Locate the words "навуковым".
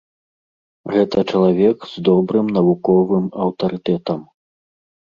2.59-3.25